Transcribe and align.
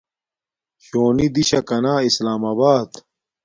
شونی 0.85 1.27
دیشاکا 1.35 1.77
نا 1.83 1.93
اسلام 2.07 2.41
آبات 2.51 2.91